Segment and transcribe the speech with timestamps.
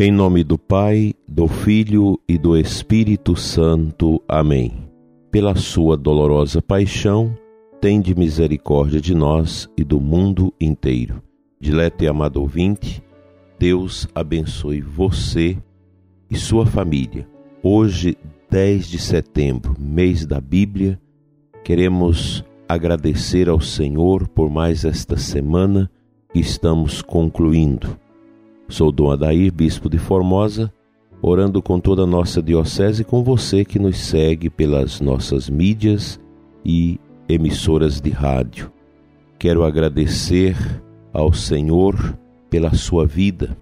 [0.00, 4.22] Em nome do Pai, do Filho e do Espírito Santo.
[4.28, 4.88] Amém.
[5.28, 7.36] Pela sua dolorosa paixão,
[7.80, 11.20] tende misericórdia de nós e do mundo inteiro.
[11.60, 13.02] Dileto e amado ouvinte,
[13.58, 15.58] Deus abençoe você
[16.30, 17.28] e sua família.
[17.60, 18.16] Hoje,
[18.48, 20.96] 10 de setembro, mês da Bíblia,
[21.64, 25.90] queremos agradecer ao Senhor por mais esta semana
[26.32, 27.98] que estamos concluindo
[28.70, 30.70] Sou Dom Adair, bispo de Formosa,
[31.22, 36.20] orando com toda a nossa diocese e com você que nos segue pelas nossas mídias
[36.62, 38.70] e emissoras de rádio.
[39.38, 40.54] Quero agradecer
[41.14, 41.96] ao Senhor
[42.50, 43.56] pela sua vida,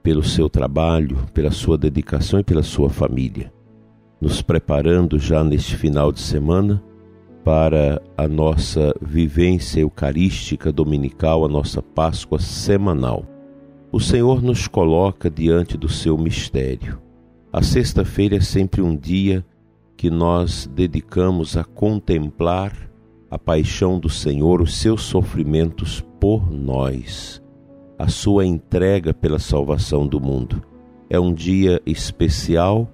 [0.00, 3.52] pelo seu trabalho, pela sua dedicação e pela sua família,
[4.20, 6.80] nos preparando já neste final de semana
[7.44, 13.26] para a nossa vivência eucarística dominical, a nossa Páscoa semanal
[13.92, 17.00] o Senhor nos coloca diante do seu mistério.
[17.52, 19.44] A sexta-feira é sempre um dia
[19.96, 22.72] que nós dedicamos a contemplar
[23.30, 27.42] a paixão do Senhor, os seus sofrimentos por nós,
[27.98, 30.62] a sua entrega pela salvação do mundo.
[31.08, 32.90] É um dia especial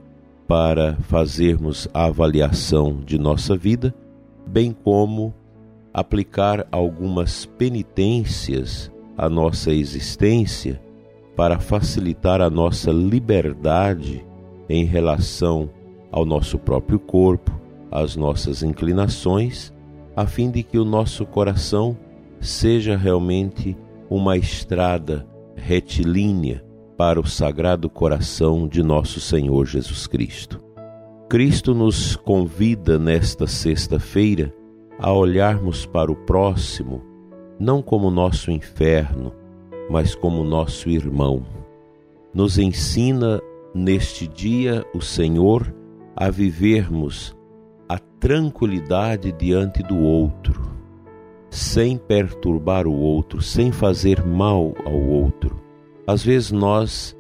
[0.47, 3.95] para fazermos a avaliação de nossa vida,
[4.47, 5.35] bem como
[5.93, 10.81] aplicar algumas penitências à nossa existência
[11.37, 14.25] para facilitar a nossa liberdade
[14.69, 15.71] em relação
[16.11, 17.51] ao nosso próprio corpo,
[17.91, 19.73] às nossas inclinações,
[20.15, 21.97] a fim de que o nosso coração
[22.41, 23.77] seja realmente
[24.11, 26.63] uma estrada retilínea
[26.97, 30.63] para o sagrado coração de nosso Senhor Jesus Cristo.
[31.29, 34.53] Cristo nos convida nesta sexta-feira
[34.99, 37.12] a olharmos para o próximo
[37.59, 39.33] não como nosso inferno,
[39.91, 41.45] mas como nosso irmão.
[42.33, 43.41] Nos ensina
[43.75, 45.75] neste dia o Senhor
[46.17, 47.37] a vivermos
[47.89, 50.63] a tranquilidade diante do outro,
[51.51, 55.61] sem perturbar o outro, sem fazer mal ao outro.
[56.07, 57.17] Às vezes nós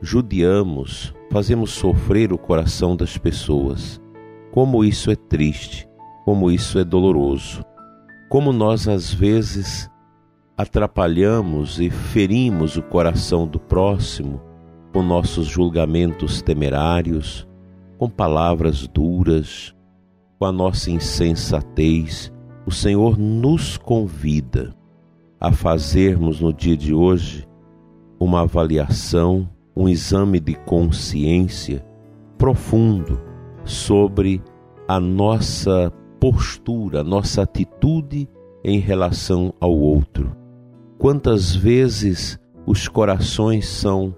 [0.00, 4.00] judiamos, fazemos sofrer o coração das pessoas.
[4.52, 5.88] Como isso é triste,
[6.24, 7.64] como isso é doloroso.
[8.34, 9.88] Como nós às vezes
[10.58, 14.40] atrapalhamos e ferimos o coração do próximo
[14.92, 17.46] com nossos julgamentos temerários,
[17.96, 19.72] com palavras duras,
[20.36, 22.32] com a nossa insensatez,
[22.66, 24.74] o Senhor nos convida
[25.40, 27.46] a fazermos no dia de hoje
[28.18, 31.86] uma avaliação, um exame de consciência
[32.36, 33.16] profundo
[33.64, 34.42] sobre
[34.88, 35.92] a nossa
[36.24, 38.26] postura, nossa atitude
[38.64, 40.34] em relação ao outro.
[40.96, 44.16] Quantas vezes os corações são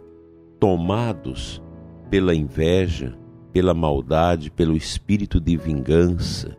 [0.61, 1.61] tomados
[2.09, 3.19] pela inveja,
[3.53, 6.57] pela maldade, pelo espírito de vingança,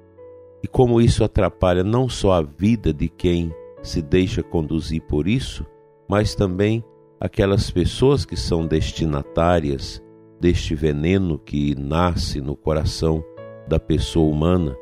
[0.62, 3.50] e como isso atrapalha não só a vida de quem
[3.82, 5.66] se deixa conduzir por isso,
[6.10, 6.84] mas também
[7.22, 10.04] aquelas pessoas que são destinatárias
[10.42, 13.24] deste veneno que nasce no coração
[13.66, 14.76] da pessoa humana,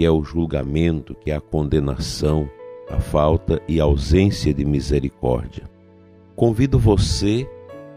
[0.00, 2.48] que é o julgamento, que é a condenação,
[2.88, 5.64] a falta e ausência de misericórdia.
[6.34, 7.46] Convido você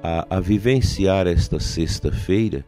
[0.03, 2.65] a, a vivenciar esta sexta-feira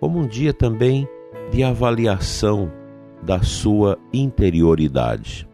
[0.00, 1.06] como um dia também
[1.52, 2.72] de avaliação
[3.22, 5.46] da sua interioridade.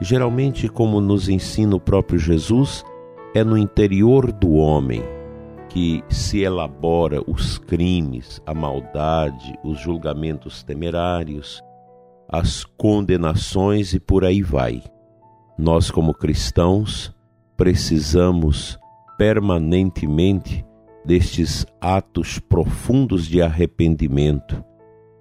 [0.00, 2.84] Geralmente, como nos ensina o próprio Jesus,
[3.34, 5.02] é no interior do homem
[5.68, 11.60] que se elabora os crimes, a maldade, os julgamentos temerários,
[12.28, 14.82] as condenações e por aí vai.
[15.58, 17.14] Nós, como cristãos,
[17.56, 18.78] precisamos
[19.16, 20.64] permanentemente
[21.04, 24.62] destes atos profundos de arrependimento,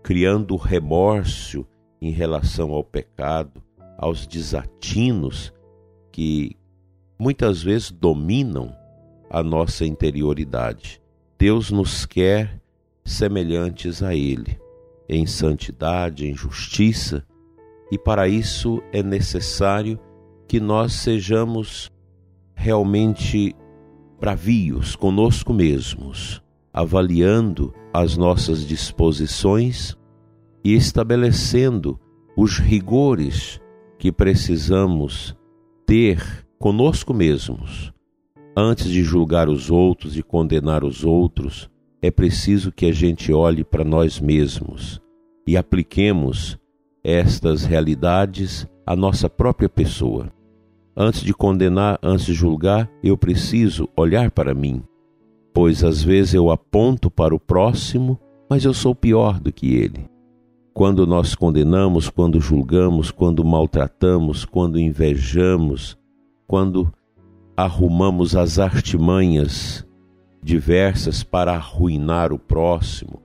[0.03, 1.65] criando remorso
[2.01, 3.63] em relação ao pecado,
[3.97, 5.53] aos desatinos
[6.11, 6.57] que
[7.17, 8.75] muitas vezes dominam
[9.29, 11.01] a nossa interioridade.
[11.37, 12.61] Deus nos quer
[13.03, 14.59] semelhantes a Ele,
[15.07, 17.25] em santidade, em justiça,
[17.91, 19.99] e para isso é necessário
[20.47, 21.91] que nós sejamos
[22.55, 23.55] realmente
[24.19, 26.41] bravios conosco mesmos,
[26.73, 29.95] avaliando as nossas disposições
[30.63, 31.99] e estabelecendo
[32.35, 33.59] os rigores
[33.97, 35.35] que precisamos
[35.85, 37.93] ter conosco mesmos.
[38.57, 41.69] Antes de julgar os outros e condenar os outros,
[42.01, 45.01] é preciso que a gente olhe para nós mesmos
[45.47, 46.57] e apliquemos
[47.03, 50.31] estas realidades à nossa própria pessoa.
[50.97, 54.81] Antes de condenar, antes de julgar, eu preciso olhar para mim.
[55.53, 58.19] pois às vezes eu aponto para o próximo,
[58.49, 60.09] mas eu sou pior do que ele.
[60.73, 65.97] Quando nós condenamos, quando julgamos, quando maltratamos, quando invejamos,
[66.45, 66.91] quando
[67.55, 69.84] arrumamos as artimanhas
[70.45, 73.19] diversas para arruinar o próximo,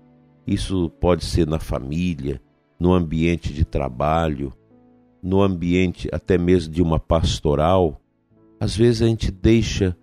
[0.46, 2.40] isso pode ser na família,
[2.78, 4.54] no ambiente de trabalho,
[5.22, 8.00] no ambiente até mesmo de uma pastoral.
[8.58, 9.94] Às vezes a gente deixa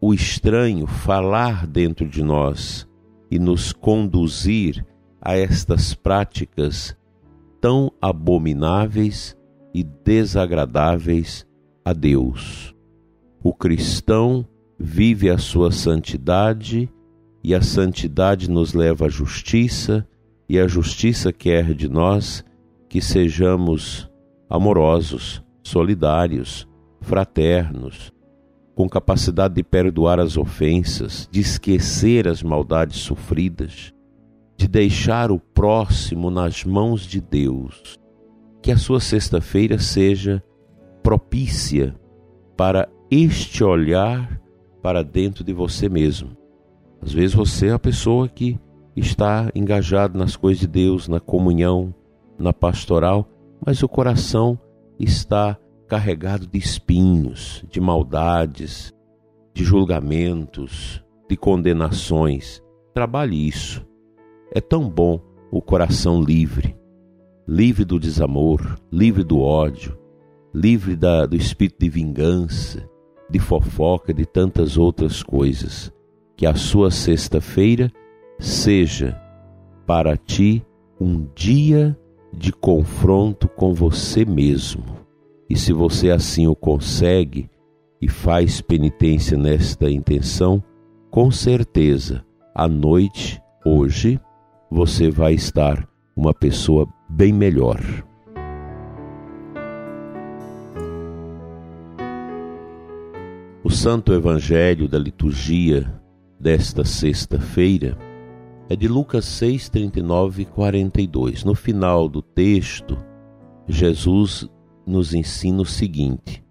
[0.00, 2.84] o estranho falar dentro de nós
[3.30, 4.84] e nos conduzir
[5.20, 6.96] a estas práticas
[7.60, 9.36] tão abomináveis
[9.72, 11.46] e desagradáveis
[11.84, 12.74] a Deus.
[13.40, 14.44] O cristão
[14.82, 16.90] vive a sua santidade
[17.44, 20.06] e a santidade nos leva à justiça,
[20.48, 22.42] e a justiça quer de nós
[22.88, 24.10] que sejamos
[24.48, 26.66] amorosos, solidários,
[27.00, 28.10] fraternos,
[28.74, 33.92] com capacidade de perdoar as ofensas, de esquecer as maldades sofridas,
[34.56, 37.98] de deixar o próximo nas mãos de Deus.
[38.62, 40.42] Que a sua sexta-feira seja
[41.02, 41.94] propícia
[42.56, 44.40] para este olhar
[44.82, 46.36] para dentro de você mesmo.
[47.02, 48.58] Às vezes você é a pessoa que
[48.96, 51.94] está engajado nas coisas de Deus, na comunhão,
[52.38, 53.28] na pastoral,
[53.64, 54.58] mas o coração
[54.98, 58.92] está carregado de espinhos, de maldades,
[59.54, 62.62] de julgamentos, de condenações.
[62.94, 63.84] Trabalhe isso.
[64.52, 66.76] É tão bom o coração livre,
[67.46, 69.98] livre do desamor, livre do ódio,
[70.54, 72.88] livre da, do espírito de vingança,
[73.30, 75.92] de fofoca, de tantas outras coisas.
[76.36, 77.90] Que a sua sexta-feira
[78.38, 79.20] seja
[79.86, 80.64] para ti
[81.00, 81.96] um dia
[82.32, 85.00] de confronto com você mesmo
[85.50, 87.50] e se você assim o consegue
[88.00, 90.62] e faz penitência nesta intenção,
[91.10, 92.24] com certeza,
[92.54, 94.20] à noite, hoje,
[94.70, 97.80] você vai estar uma pessoa bem melhor.
[103.70, 105.88] O Santo Evangelho da liturgia
[106.40, 107.96] desta sexta-feira
[108.68, 111.44] é de Lucas 6, 39 e 42.
[111.44, 112.98] No final do texto,
[113.68, 114.50] Jesus
[114.84, 116.44] nos ensina o seguinte: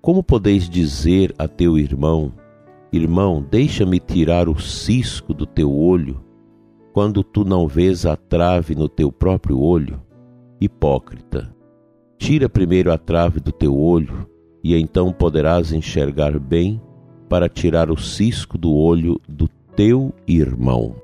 [0.00, 2.32] Como podeis dizer a teu irmão,
[2.92, 6.22] irmão, deixa-me tirar o cisco do teu olho,
[6.92, 10.00] quando tu não vês a trave no teu próprio olho?
[10.60, 11.52] Hipócrita,
[12.16, 14.30] tira primeiro a trave do teu olho,
[14.62, 16.80] e então poderás enxergar bem
[17.28, 20.94] para tirar o cisco do olho do teu irmão.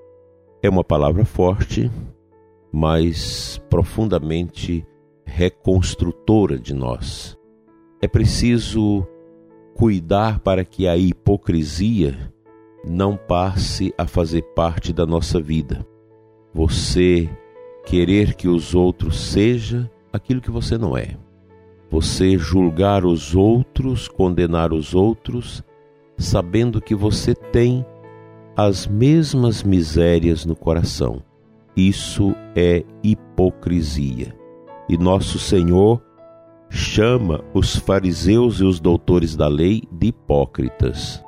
[0.63, 1.91] É uma palavra forte,
[2.73, 4.87] mas profundamente
[5.25, 7.37] reconstrutora de nós.
[8.01, 9.07] É preciso
[9.75, 12.33] cuidar para que a hipocrisia
[12.85, 15.87] não passe a fazer parte da nossa vida.
[16.53, 17.29] Você
[17.87, 21.17] querer que os outros seja aquilo que você não é.
[21.91, 25.63] Você julgar os outros, condenar os outros,
[26.19, 27.85] sabendo que você tem
[28.57, 31.23] as mesmas misérias no coração.
[31.77, 34.37] Isso é hipocrisia.
[34.89, 36.03] E nosso Senhor
[36.69, 41.25] chama os fariseus e os doutores da lei de hipócritas,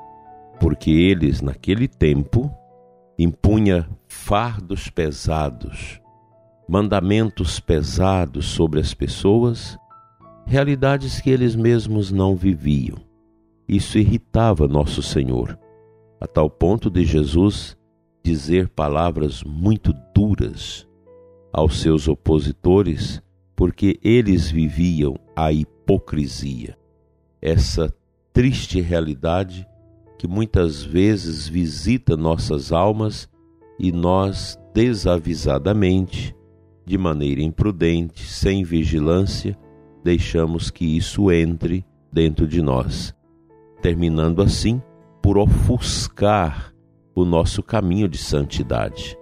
[0.58, 2.50] porque eles, naquele tempo,
[3.18, 6.00] impunha fardos pesados,
[6.68, 9.78] mandamentos pesados sobre as pessoas,
[10.50, 12.98] realidades que eles mesmos não viviam.
[13.68, 15.56] Isso irritava nosso Senhor,
[16.20, 17.76] a tal ponto de Jesus
[18.20, 20.88] dizer palavras muito duras
[21.52, 23.22] aos seus opositores
[23.54, 26.76] porque eles viviam a hipocrisia,
[27.40, 27.88] essa
[28.32, 29.64] triste realidade
[30.18, 33.30] que muitas vezes visita nossas almas
[33.78, 36.34] e nós desavisadamente,
[36.84, 39.56] de maneira imprudente, sem vigilância,
[40.02, 43.14] deixamos que isso entre dentro de nós,
[43.80, 44.82] terminando assim
[45.22, 46.74] por ofuscar
[47.14, 49.16] o nosso caminho de santidade.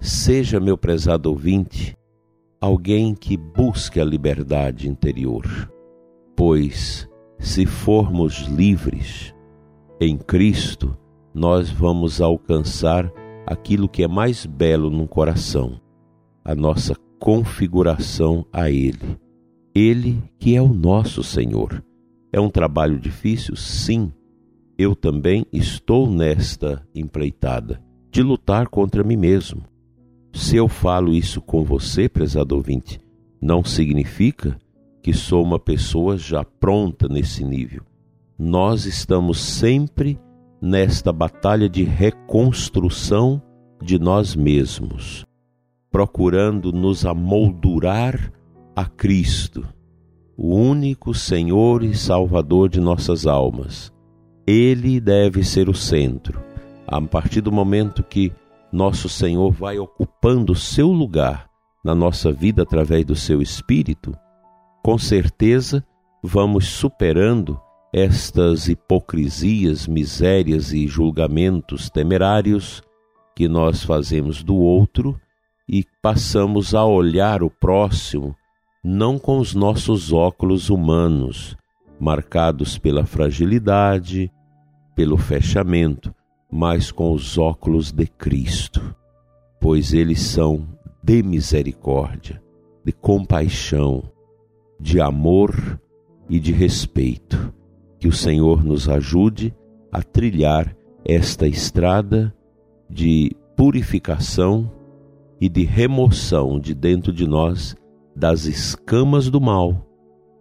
[0.00, 1.96] Seja, meu prezado ouvinte,
[2.60, 5.44] alguém que busque a liberdade interior.
[6.34, 7.08] Pois,
[7.38, 9.34] se formos livres
[10.00, 10.96] em Cristo,
[11.34, 13.10] nós vamos alcançar
[13.46, 15.80] aquilo que é mais belo no coração,
[16.44, 19.18] a nossa configuração a Ele.
[19.76, 21.84] Ele que é o nosso Senhor.
[22.32, 23.54] É um trabalho difícil?
[23.56, 24.12] Sim.
[24.78, 29.62] Eu também estou nesta empreitada de lutar contra mim mesmo
[30.36, 33.00] se eu falo isso com você, prezado ouvinte,
[33.40, 34.54] não significa
[35.02, 37.82] que sou uma pessoa já pronta nesse nível.
[38.38, 40.20] Nós estamos sempre
[40.60, 43.40] nesta batalha de reconstrução
[43.82, 45.24] de nós mesmos,
[45.90, 48.30] procurando nos amoldurar
[48.76, 49.66] a Cristo,
[50.36, 53.90] o único Senhor e Salvador de nossas almas.
[54.46, 56.44] Ele deve ser o centro.
[56.86, 58.30] A partir do momento que
[58.70, 61.48] nosso Senhor vai ocupando o seu lugar
[61.82, 64.14] na nossa vida através do seu Espírito,
[64.82, 65.82] com certeza
[66.22, 67.58] vamos superando
[67.94, 72.82] estas hipocrisias, misérias e julgamentos temerários
[73.34, 75.18] que nós fazemos do outro
[75.66, 78.36] e passamos a olhar o próximo
[78.88, 81.56] não com os nossos óculos humanos,
[81.98, 84.30] marcados pela fragilidade,
[84.94, 86.14] pelo fechamento,
[86.48, 88.94] mas com os óculos de Cristo,
[89.60, 90.68] pois eles são
[91.02, 92.40] de misericórdia,
[92.84, 94.04] de compaixão,
[94.78, 95.80] de amor
[96.28, 97.52] e de respeito.
[97.98, 99.52] Que o Senhor nos ajude
[99.90, 102.32] a trilhar esta estrada
[102.88, 104.70] de purificação
[105.40, 107.74] e de remoção de dentro de nós
[108.16, 109.86] das escamas do mal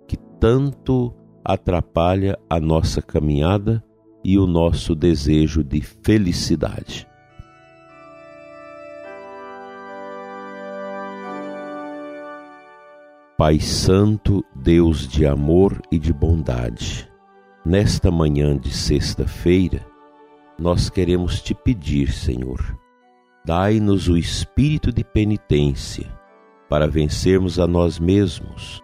[0.08, 1.14] que tanto
[1.44, 3.84] atrapalha a nossa caminhada
[4.24, 7.06] e o nosso desejo de felicidade.
[13.38, 17.12] Pai Santo, Deus de amor e de bondade,
[17.66, 19.86] nesta manhã de sexta-feira,
[20.58, 22.80] nós queremos te pedir, Senhor,
[23.44, 26.10] dai-nos o espírito de penitência
[26.70, 28.82] para vencermos a nós mesmos,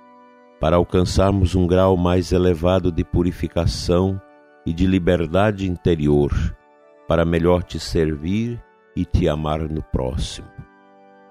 [0.60, 4.22] para alcançarmos um grau mais elevado de purificação
[4.66, 6.32] e de liberdade interior,
[7.08, 8.62] para melhor te servir
[8.96, 10.48] e te amar no próximo.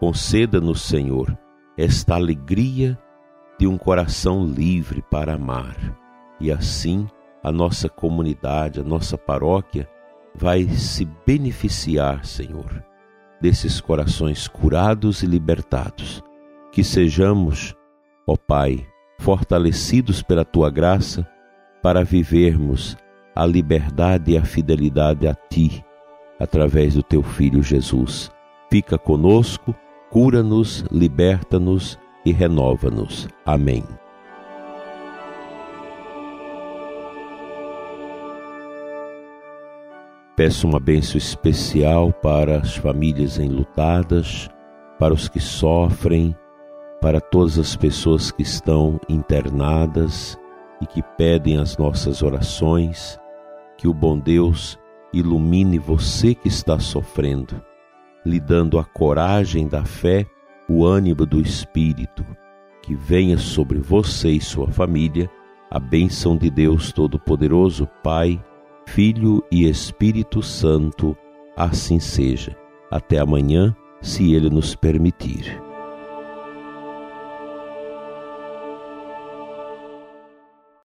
[0.01, 1.39] Conceda-nos, Senhor,
[1.77, 2.99] esta alegria
[3.59, 5.77] de um coração livre para amar,
[6.41, 7.07] e assim
[7.43, 9.89] a nossa comunidade, a nossa paróquia
[10.35, 12.85] vai se beneficiar, Senhor,
[13.41, 16.23] desses corações curados e libertados.
[16.73, 17.75] Que sejamos,
[18.27, 18.87] ó Pai,
[19.19, 21.27] fortalecidos pela tua graça
[21.83, 22.97] para vivermos
[23.35, 25.85] a liberdade e a fidelidade a ti
[26.39, 28.31] através do teu filho Jesus.
[28.71, 29.75] Fica conosco,
[30.11, 33.29] cura-nos, liberta-nos e renova-nos.
[33.45, 33.85] Amém.
[40.37, 44.49] Peço uma bênção especial para as famílias enlutadas,
[44.99, 46.35] para os que sofrem,
[47.01, 50.39] para todas as pessoas que estão internadas
[50.81, 53.19] e que pedem as nossas orações.
[53.77, 54.79] Que o bom Deus
[55.13, 57.63] ilumine você que está sofrendo,
[58.25, 60.27] lhe dando a coragem da fé,
[60.69, 62.25] o ânimo do Espírito.
[62.83, 65.31] Que venha sobre você e sua família
[65.71, 68.43] a bênção de Deus Todo-Poderoso, Pai
[68.91, 71.17] Filho e Espírito Santo,
[71.57, 72.57] assim seja.
[72.91, 75.70] Até amanhã, se Ele nos permitir.